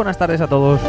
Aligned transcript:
Buenas 0.00 0.16
tardes 0.16 0.40
a 0.40 0.46
todos. 0.46 0.80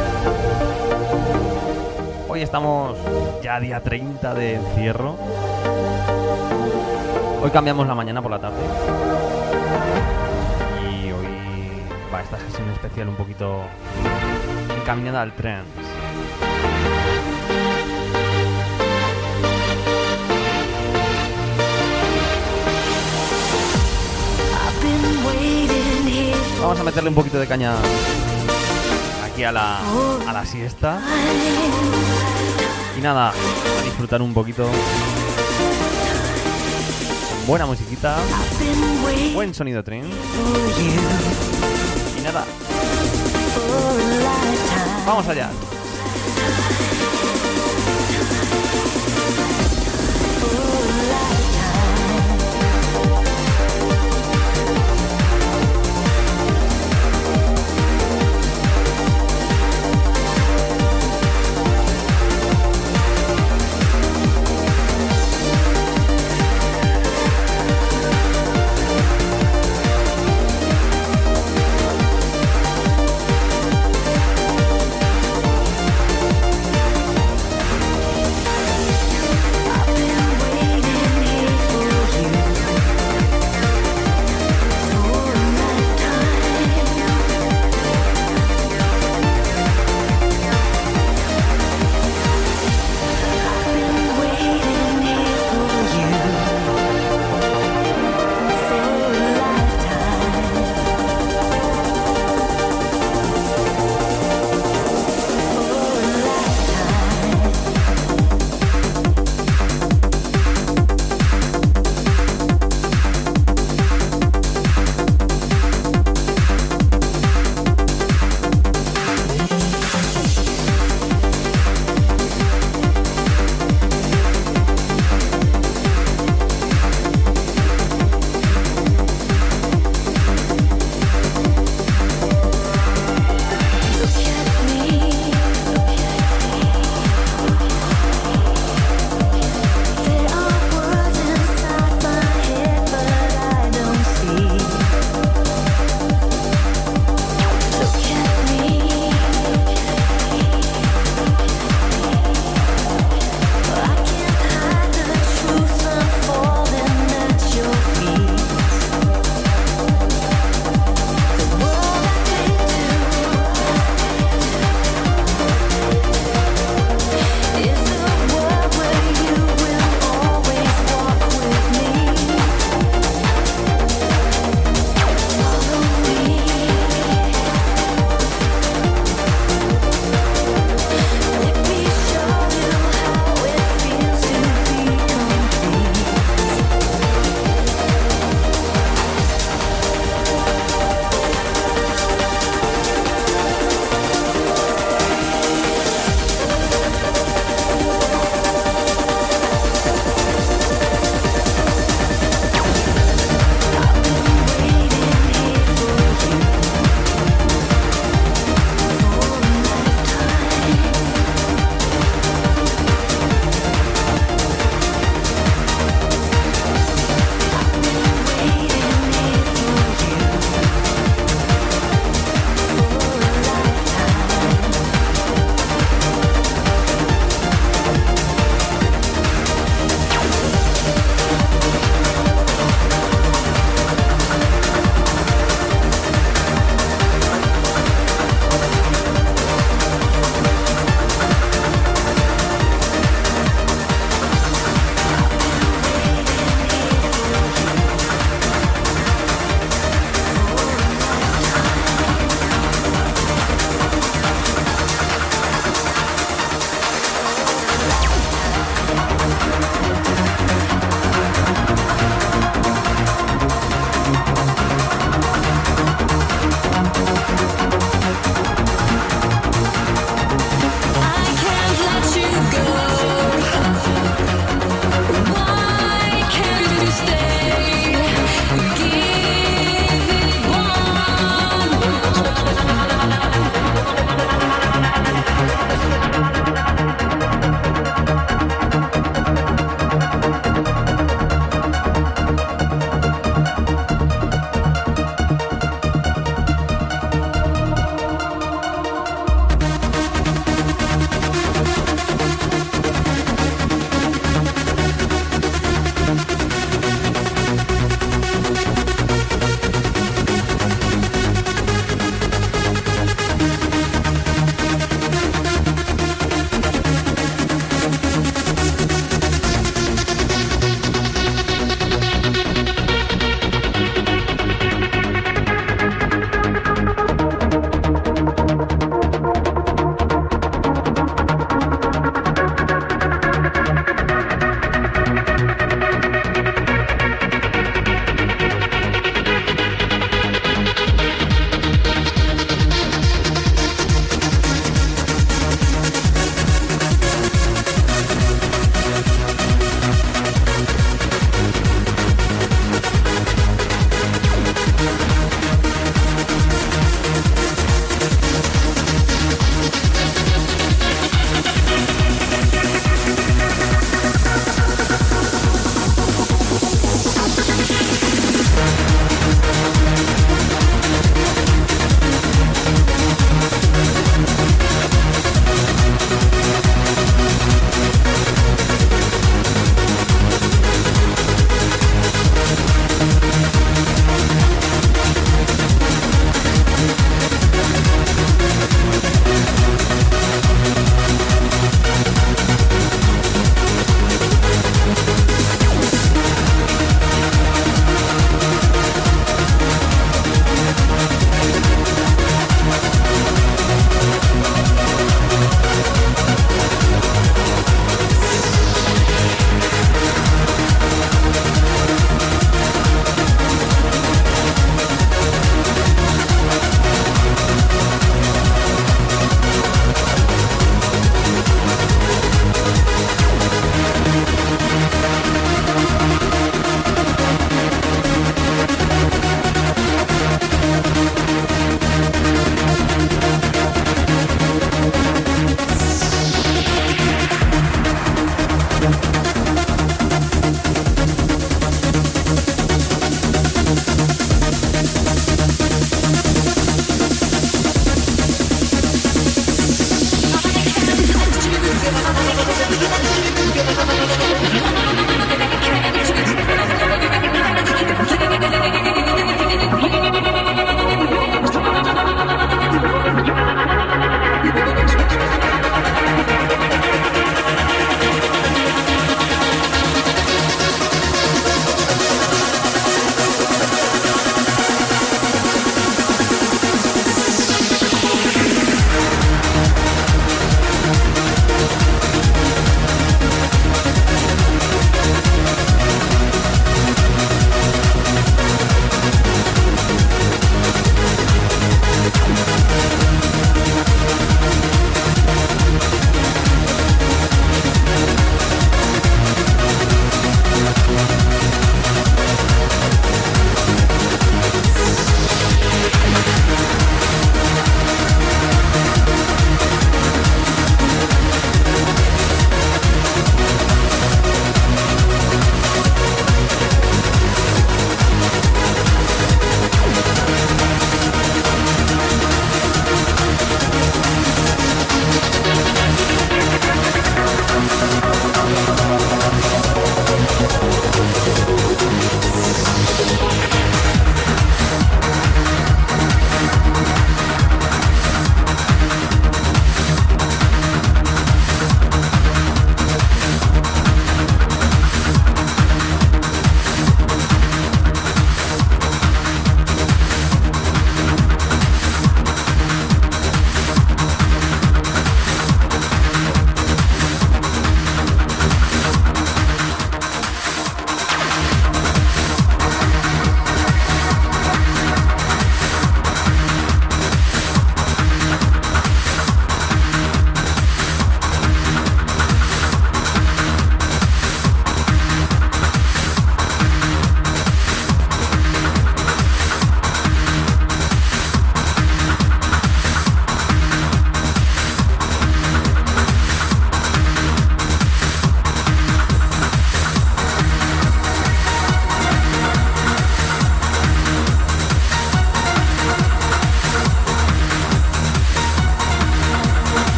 Hoy 2.29 2.41
estamos 2.41 2.97
ya 3.43 3.59
día 3.59 3.81
30 3.81 4.33
de 4.33 4.55
encierro. 4.55 5.17
Hoy 7.43 7.49
cambiamos 7.49 7.85
la 7.87 7.93
mañana 7.93 8.21
por 8.21 8.31
la 8.31 8.39
tarde. 8.39 8.55
Y 10.93 11.11
hoy 11.11 11.27
va 12.13 12.21
esta 12.21 12.39
sesión 12.39 12.69
especial 12.69 13.09
un 13.09 13.15
poquito 13.15 13.63
encaminada 14.79 15.23
al 15.23 15.33
trance. 15.33 15.67
Vamos 26.61 26.79
a 26.79 26.83
meterle 26.83 27.09
un 27.09 27.15
poquito 27.15 27.39
de 27.39 27.47
caña 27.47 27.73
a 29.45 29.51
la, 29.51 29.79
a 30.27 30.33
la 30.33 30.45
siesta. 30.45 31.01
Y 32.97 33.01
nada, 33.01 33.29
a 33.29 33.83
disfrutar 33.83 34.21
un 34.21 34.33
poquito. 34.33 34.67
Buena 37.47 37.65
musiquita, 37.65 38.17
buen 39.33 39.53
sonido 39.53 39.83
tren. 39.83 40.05
Y 42.17 42.21
nada, 42.21 42.45
vamos 45.05 45.27
allá. 45.27 45.49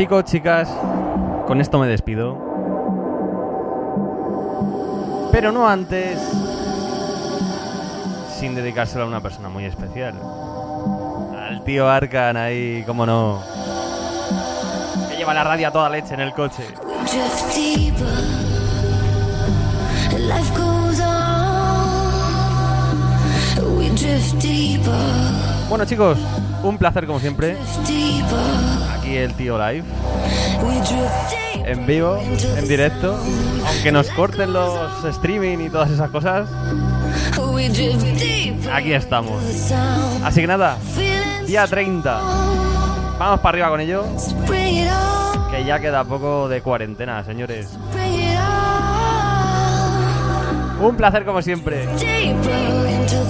Chicos, 0.00 0.24
chicas, 0.24 0.66
con 1.46 1.60
esto 1.60 1.78
me 1.78 1.86
despido. 1.86 2.38
Pero 5.30 5.52
no 5.52 5.68
antes 5.68 6.18
sin 8.38 8.54
dedicárselo 8.54 9.04
a 9.04 9.06
una 9.06 9.20
persona 9.20 9.50
muy 9.50 9.66
especial. 9.66 10.14
Al 11.38 11.62
tío 11.64 11.86
Arkan 11.86 12.38
ahí, 12.38 12.82
cómo 12.86 13.04
no. 13.04 13.42
Que 15.10 15.18
lleva 15.18 15.34
la 15.34 15.44
radio 15.44 15.68
a 15.68 15.70
toda 15.70 15.90
leche 15.90 16.14
en 16.14 16.20
el 16.20 16.32
coche. 16.32 16.64
Bueno 25.68 25.84
chicos, 25.84 26.18
un 26.62 26.78
placer 26.78 27.06
como 27.06 27.20
siempre. 27.20 27.58
El 29.16 29.34
tío 29.34 29.58
live. 29.58 29.84
En 31.64 31.86
vivo, 31.86 32.18
en 32.56 32.68
directo. 32.68 33.18
Aunque 33.66 33.92
nos 33.92 34.08
corten 34.10 34.52
los 34.52 35.04
streaming 35.04 35.58
y 35.58 35.70
todas 35.70 35.90
esas 35.90 36.10
cosas. 36.10 36.48
Aquí 38.72 38.92
estamos. 38.92 39.42
Así 40.24 40.40
que 40.40 40.46
nada, 40.46 40.78
día 41.46 41.66
30. 41.66 42.20
Vamos 43.18 43.40
para 43.40 43.48
arriba 43.50 43.68
con 43.68 43.80
ello. 43.80 44.04
Que 45.50 45.64
ya 45.64 45.80
queda 45.80 46.04
poco 46.04 46.48
de 46.48 46.62
cuarentena, 46.62 47.24
señores. 47.24 47.68
Un 50.80 50.96
placer 50.96 51.24
como 51.24 51.42
siempre. 51.42 51.86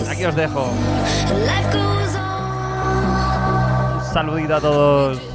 Aquí 0.09 0.25
os 0.25 0.37
dejo. 0.37 0.71
Un 3.97 4.13
saludito 4.13 4.57
a 4.57 4.61
todos. 4.61 5.30